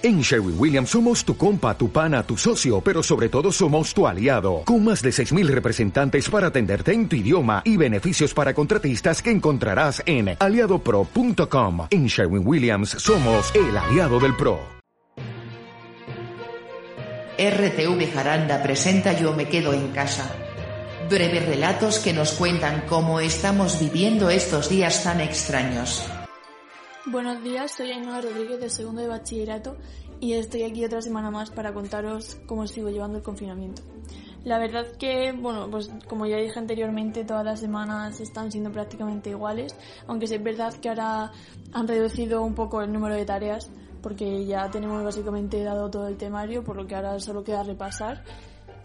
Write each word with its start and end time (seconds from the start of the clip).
En 0.00 0.20
Sherwin 0.20 0.54
Williams 0.56 0.90
somos 0.90 1.24
tu 1.24 1.36
compa, 1.36 1.76
tu 1.76 1.90
pana, 1.90 2.22
tu 2.22 2.36
socio, 2.36 2.80
pero 2.80 3.02
sobre 3.02 3.28
todo 3.28 3.50
somos 3.50 3.92
tu 3.92 4.06
aliado, 4.06 4.62
con 4.64 4.84
más 4.84 5.02
de 5.02 5.10
6.000 5.10 5.48
representantes 5.48 6.30
para 6.30 6.46
atenderte 6.46 6.92
en 6.92 7.08
tu 7.08 7.16
idioma 7.16 7.62
y 7.64 7.76
beneficios 7.76 8.32
para 8.32 8.54
contratistas 8.54 9.20
que 9.20 9.32
encontrarás 9.32 10.00
en 10.06 10.36
aliadopro.com. 10.38 11.88
En 11.90 12.06
Sherwin 12.06 12.46
Williams 12.46 12.90
somos 12.90 13.52
el 13.56 13.76
aliado 13.76 14.20
del 14.20 14.36
PRO. 14.36 14.60
RTV 17.36 18.12
Jaranda 18.14 18.62
presenta 18.62 19.18
Yo 19.18 19.32
me 19.32 19.48
quedo 19.48 19.72
en 19.72 19.88
casa. 19.88 20.30
Breves 21.10 21.44
relatos 21.44 21.98
que 21.98 22.12
nos 22.12 22.32
cuentan 22.32 22.84
cómo 22.88 23.18
estamos 23.18 23.80
viviendo 23.80 24.30
estos 24.30 24.68
días 24.68 25.02
tan 25.02 25.20
extraños. 25.20 26.08
Buenos 27.10 27.42
días, 27.42 27.72
soy 27.72 27.90
Ainhoa 27.90 28.20
Rodríguez 28.20 28.60
de 28.60 28.68
segundo 28.68 29.00
de 29.00 29.08
bachillerato 29.08 29.78
y 30.20 30.34
estoy 30.34 30.64
aquí 30.64 30.84
otra 30.84 31.00
semana 31.00 31.30
más 31.30 31.50
para 31.50 31.72
contaros 31.72 32.36
cómo 32.44 32.66
sigo 32.66 32.90
llevando 32.90 33.16
el 33.16 33.24
confinamiento. 33.24 33.80
La 34.44 34.58
verdad 34.58 34.84
que, 34.98 35.32
bueno, 35.32 35.70
pues 35.70 35.90
como 36.06 36.26
ya 36.26 36.36
dije 36.36 36.58
anteriormente, 36.58 37.24
todas 37.24 37.46
las 37.46 37.60
semanas 37.60 38.20
están 38.20 38.52
siendo 38.52 38.70
prácticamente 38.70 39.30
iguales, 39.30 39.74
aunque 40.06 40.26
es 40.26 40.42
verdad 40.42 40.74
que 40.74 40.90
ahora 40.90 41.32
han 41.72 41.88
reducido 41.88 42.42
un 42.42 42.54
poco 42.54 42.82
el 42.82 42.92
número 42.92 43.14
de 43.14 43.24
tareas 43.24 43.70
porque 44.02 44.44
ya 44.44 44.70
tenemos 44.70 45.02
básicamente 45.02 45.62
dado 45.64 45.88
todo 45.88 46.08
el 46.08 46.18
temario, 46.18 46.62
por 46.62 46.76
lo 46.76 46.86
que 46.86 46.94
ahora 46.94 47.18
solo 47.20 47.42
queda 47.42 47.62
repasar. 47.62 48.22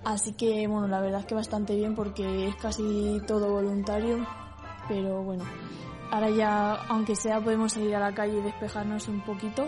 Así 0.05 0.31
que, 0.31 0.65
bueno, 0.67 0.87
la 0.87 1.01
verdad 1.01 1.25
que 1.25 1.35
bastante 1.35 1.75
bien 1.75 1.93
porque 1.93 2.47
es 2.47 2.55
casi 2.55 3.21
todo 3.27 3.49
voluntario, 3.51 4.25
pero 4.87 5.23
bueno, 5.23 5.43
ahora 6.13 6.29
ya, 6.29 6.73
aunque 6.89 7.15
sea, 7.15 7.41
podemos 7.41 7.73
salir 7.73 7.95
a 7.95 7.99
la 7.99 8.13
calle 8.13 8.37
y 8.37 8.41
despejarnos 8.41 9.07
un 9.07 9.21
poquito 9.21 9.67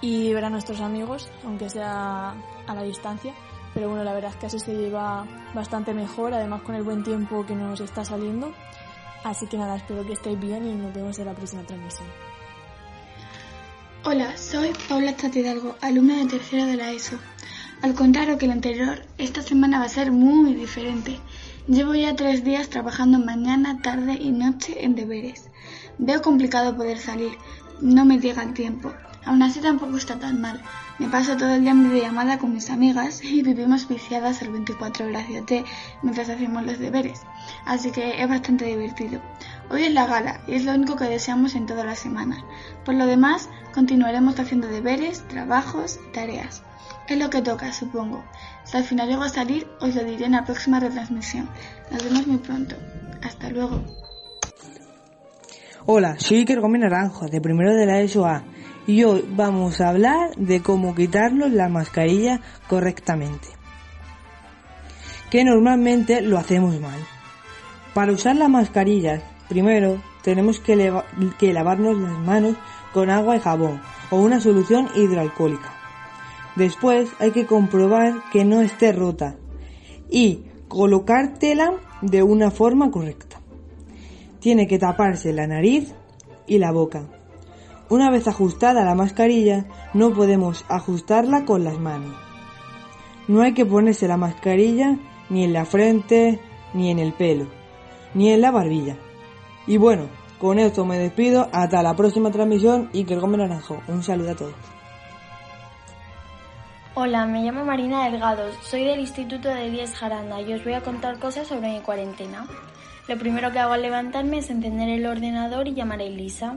y 0.00 0.32
ver 0.32 0.44
a 0.44 0.50
nuestros 0.50 0.80
amigos, 0.80 1.28
aunque 1.44 1.68
sea 1.68 2.30
a 2.30 2.74
la 2.74 2.82
distancia. 2.84 3.34
Pero 3.74 3.88
bueno, 3.88 4.04
la 4.04 4.14
verdad 4.14 4.30
es 4.30 4.36
que 4.36 4.46
así 4.46 4.60
se 4.60 4.72
lleva 4.72 5.26
bastante 5.52 5.92
mejor, 5.92 6.32
además 6.32 6.62
con 6.62 6.76
el 6.76 6.84
buen 6.84 7.02
tiempo 7.02 7.44
que 7.44 7.56
nos 7.56 7.80
está 7.80 8.04
saliendo. 8.04 8.52
Así 9.24 9.48
que 9.48 9.56
nada, 9.58 9.74
espero 9.74 10.06
que 10.06 10.12
estéis 10.12 10.38
bien 10.38 10.64
y 10.64 10.74
nos 10.74 10.94
vemos 10.94 11.18
en 11.18 11.26
la 11.26 11.34
próxima 11.34 11.64
transmisión. 11.64 12.06
Hola, 14.04 14.36
soy 14.36 14.72
Paula 14.88 15.16
Hidalgo, 15.34 15.74
alumna 15.80 16.18
de 16.18 16.26
tercera 16.26 16.66
de 16.66 16.76
la 16.76 16.92
ESO. 16.92 17.18
Al 17.84 17.92
contrario 17.92 18.38
que 18.38 18.46
el 18.46 18.52
anterior, 18.52 19.02
esta 19.18 19.42
semana 19.42 19.78
va 19.78 19.84
a 19.84 19.90
ser 19.90 20.10
muy 20.10 20.54
diferente. 20.54 21.20
Llevo 21.68 21.94
ya 21.94 22.16
tres 22.16 22.42
días 22.42 22.70
trabajando 22.70 23.18
mañana, 23.18 23.82
tarde 23.82 24.14
y 24.14 24.30
noche 24.30 24.86
en 24.86 24.94
deberes. 24.94 25.50
Veo 25.98 26.22
complicado 26.22 26.74
poder 26.74 26.96
salir, 26.96 27.32
no 27.82 28.06
me 28.06 28.20
llega 28.20 28.42
el 28.42 28.54
tiempo. 28.54 28.90
Aún 29.26 29.42
así 29.42 29.60
tampoco 29.60 29.98
está 29.98 30.18
tan 30.18 30.40
mal. 30.40 30.62
Me 30.98 31.08
paso 31.08 31.36
todo 31.36 31.56
el 31.56 31.60
día 31.60 31.72
en 31.72 31.90
videollamada 31.90 32.38
con 32.38 32.54
mis 32.54 32.70
amigas 32.70 33.22
y 33.22 33.42
vivimos 33.42 33.86
viciadas 33.86 34.40
al 34.40 34.48
24 34.48 35.04
horas 35.04 35.28
de 35.28 35.64
mientras 36.02 36.30
hacemos 36.30 36.64
los 36.64 36.78
deberes. 36.78 37.20
Así 37.66 37.90
que 37.90 38.22
es 38.22 38.26
bastante 38.26 38.64
divertido. 38.64 39.20
Hoy 39.70 39.84
es 39.84 39.92
la 39.92 40.06
gala 40.06 40.40
y 40.46 40.54
es 40.54 40.64
lo 40.64 40.72
único 40.72 40.96
que 40.96 41.04
deseamos 41.04 41.54
en 41.54 41.66
toda 41.66 41.84
la 41.84 41.94
semana. 41.94 42.44
Por 42.84 42.94
lo 42.94 43.06
demás, 43.06 43.48
continuaremos 43.72 44.38
haciendo 44.38 44.68
deberes, 44.68 45.26
trabajos, 45.28 45.98
tareas. 46.12 46.62
Es 47.08 47.18
lo 47.18 47.30
que 47.30 47.42
toca, 47.42 47.72
supongo. 47.72 48.24
Si 48.64 48.76
al 48.76 48.84
final 48.84 49.08
llego 49.08 49.22
a 49.22 49.28
salir, 49.28 49.66
os 49.80 49.94
lo 49.94 50.04
diré 50.04 50.26
en 50.26 50.32
la 50.32 50.44
próxima 50.44 50.80
retransmisión. 50.80 51.48
Nos 51.90 52.04
vemos 52.04 52.26
muy 52.26 52.38
pronto. 52.38 52.76
Hasta 53.22 53.50
luego. 53.50 53.82
Hola, 55.86 56.16
soy 56.18 56.38
Iker 56.38 56.60
Gómez 56.60 56.80
Naranjo, 56.80 57.26
de 57.26 57.40
primero 57.42 57.74
de 57.74 57.84
la 57.84 58.00
ESO 58.00 58.24
A, 58.24 58.42
y 58.86 59.04
hoy 59.04 59.24
vamos 59.28 59.82
a 59.82 59.90
hablar 59.90 60.34
de 60.36 60.62
cómo 60.62 60.94
quitarnos 60.94 61.52
la 61.52 61.68
mascarilla 61.68 62.40
correctamente. 62.68 63.48
Que 65.30 65.44
normalmente 65.44 66.22
lo 66.22 66.38
hacemos 66.38 66.80
mal. 66.80 66.98
Para 67.92 68.12
usar 68.12 68.36
las 68.36 68.48
mascarillas, 68.48 69.22
primero 69.48 70.00
tenemos 70.22 70.60
que, 70.60 70.76
lavarnos 71.52 71.98
las 72.00 72.18
manos 72.18 72.56
con 72.92 73.10
agua 73.10 73.36
y 73.36 73.40
jabón 73.40 73.80
o 74.10 74.16
una 74.16 74.40
solución 74.40 74.88
hidroalcohólica. 74.94 75.72
Después 76.56 77.10
hay 77.18 77.32
que 77.32 77.46
comprobar 77.46 78.14
que 78.32 78.44
no 78.44 78.60
esté 78.60 78.92
rota 78.92 79.36
y 80.08 80.44
colocártela 80.68 81.74
de 82.00 82.22
una 82.22 82.50
forma 82.50 82.90
correcta. 82.90 83.40
Tiene 84.40 84.66
que 84.66 84.78
taparse 84.78 85.32
la 85.32 85.46
nariz 85.46 85.94
y 86.46 86.58
la 86.58 86.70
boca. 86.70 87.02
Una 87.88 88.10
vez 88.10 88.28
ajustada 88.28 88.84
la 88.84 88.94
mascarilla, 88.94 89.66
no 89.92 90.12
podemos 90.14 90.64
ajustarla 90.68 91.44
con 91.44 91.64
las 91.64 91.78
manos. 91.78 92.14
No 93.28 93.42
hay 93.42 93.54
que 93.54 93.66
ponerse 93.66 94.08
la 94.08 94.16
mascarilla 94.16 94.98
ni 95.30 95.44
en 95.44 95.52
la 95.52 95.64
frente, 95.64 96.40
ni 96.72 96.90
en 96.90 96.98
el 96.98 97.12
pelo, 97.12 97.46
ni 98.14 98.30
en 98.30 98.40
la 98.40 98.50
barbilla. 98.50 98.96
Y 99.66 99.76
bueno, 99.76 100.08
con 100.38 100.58
esto 100.58 100.84
me 100.84 100.98
despido. 100.98 101.48
Hasta 101.52 101.82
la 101.82 101.94
próxima 101.94 102.30
transmisión 102.30 102.90
y 102.92 103.04
que 103.04 103.14
el 103.14 103.20
Gómez 103.20 103.38
Naranjo. 103.38 103.80
Un 103.88 104.02
saludo 104.02 104.32
a 104.32 104.34
todos. 104.34 104.54
Hola, 106.96 107.26
me 107.26 107.42
llamo 107.42 107.64
Marina 107.64 108.04
Delgado, 108.04 108.52
soy 108.62 108.84
del 108.84 109.00
Instituto 109.00 109.48
de 109.48 109.68
Diez 109.68 109.96
Jaranda 109.96 110.40
y 110.40 110.52
os 110.52 110.62
voy 110.62 110.74
a 110.74 110.80
contar 110.80 111.18
cosas 111.18 111.48
sobre 111.48 111.72
mi 111.72 111.80
cuarentena. 111.80 112.46
Lo 113.08 113.18
primero 113.18 113.50
que 113.50 113.58
hago 113.58 113.72
al 113.72 113.82
levantarme 113.82 114.38
es 114.38 114.48
encender 114.48 114.88
el 114.88 115.04
ordenador 115.04 115.66
y 115.66 115.74
llamar 115.74 115.98
a 115.98 116.04
Elisa. 116.04 116.54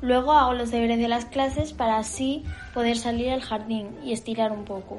Luego 0.00 0.32
hago 0.32 0.54
los 0.54 0.72
deberes 0.72 0.98
de 0.98 1.06
las 1.06 1.26
clases 1.26 1.72
para 1.72 1.98
así 1.98 2.42
poder 2.74 2.96
salir 2.96 3.30
al 3.30 3.40
jardín 3.40 3.96
y 4.02 4.12
estirar 4.12 4.50
un 4.50 4.64
poco. 4.64 4.98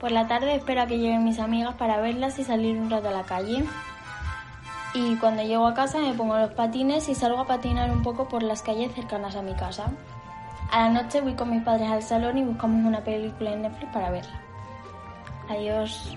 Por 0.00 0.10
la 0.10 0.26
tarde 0.26 0.56
espero 0.56 0.86
que 0.88 0.98
lleguen 0.98 1.22
mis 1.22 1.38
amigas 1.38 1.76
para 1.76 2.00
verlas 2.00 2.40
y 2.40 2.44
salir 2.44 2.76
un 2.76 2.90
rato 2.90 3.08
a 3.08 3.12
la 3.12 3.22
calle. 3.22 3.62
Y 4.92 5.16
cuando 5.16 5.42
llego 5.42 5.66
a 5.66 5.74
casa 5.74 5.98
me 5.98 6.14
pongo 6.14 6.36
los 6.36 6.50
patines 6.50 7.08
y 7.08 7.14
salgo 7.14 7.40
a 7.40 7.46
patinar 7.46 7.90
un 7.90 8.02
poco 8.02 8.28
por 8.28 8.42
las 8.42 8.62
calles 8.62 8.92
cercanas 8.94 9.36
a 9.36 9.42
mi 9.42 9.54
casa. 9.54 9.92
A 10.70 10.88
la 10.88 11.02
noche 11.02 11.20
voy 11.20 11.34
con 11.34 11.50
mis 11.50 11.62
padres 11.62 11.88
al 11.88 12.02
salón 12.02 12.38
y 12.38 12.44
buscamos 12.44 12.84
una 12.84 13.00
película 13.00 13.52
en 13.52 13.62
Netflix 13.62 13.92
para 13.92 14.10
verla. 14.10 14.40
Adiós. 15.48 16.16